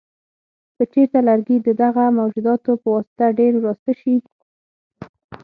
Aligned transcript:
که 0.75 0.83
چېرته 0.93 1.19
لرګي 1.27 1.57
د 1.61 1.67
دغه 1.83 2.03
موجوداتو 2.19 2.71
په 2.81 2.87
واسطه 2.95 3.25
ډېر 3.39 3.51
وراسته 3.57 3.91
شي. 4.01 4.15